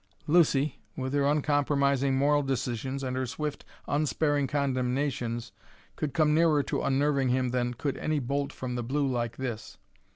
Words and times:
Lucy, 0.25 0.81
with 0.97 1.13
her 1.13 1.27
uncompromising 1.27 2.15
moral 2.15 2.41
decisions 2.41 3.03
and 3.03 3.15
her 3.15 3.27
swift, 3.27 3.63
unsparing 3.87 4.47
condemnations, 4.47 5.51
could 5.95 6.11
come 6.11 6.33
nearer 6.33 6.63
to 6.63 6.81
unnerving 6.81 7.29
him 7.29 7.49
than 7.49 7.75
could 7.75 7.97
any 7.99 8.17
bolt 8.17 8.51
from 8.51 8.73
the 8.73 8.81
blue 8.83 9.05
like 9.07 9.37
this. 9.37 9.77